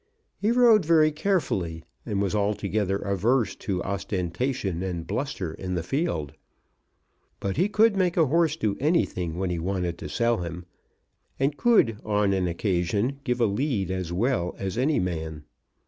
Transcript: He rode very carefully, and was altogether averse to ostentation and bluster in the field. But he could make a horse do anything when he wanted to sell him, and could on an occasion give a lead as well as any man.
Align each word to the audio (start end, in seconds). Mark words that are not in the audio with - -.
He 0.39 0.49
rode 0.49 0.83
very 0.83 1.11
carefully, 1.11 1.83
and 2.07 2.19
was 2.23 2.33
altogether 2.33 2.97
averse 2.97 3.55
to 3.57 3.83
ostentation 3.83 4.81
and 4.81 5.05
bluster 5.05 5.53
in 5.53 5.75
the 5.75 5.83
field. 5.83 6.33
But 7.39 7.57
he 7.57 7.69
could 7.69 7.95
make 7.95 8.17
a 8.17 8.25
horse 8.25 8.55
do 8.55 8.75
anything 8.79 9.35
when 9.37 9.51
he 9.51 9.59
wanted 9.59 9.99
to 9.99 10.09
sell 10.09 10.37
him, 10.39 10.65
and 11.39 11.55
could 11.55 11.99
on 12.03 12.33
an 12.33 12.47
occasion 12.47 13.19
give 13.23 13.39
a 13.39 13.45
lead 13.45 13.91
as 13.91 14.11
well 14.11 14.55
as 14.57 14.75
any 14.75 14.99
man. 14.99 15.43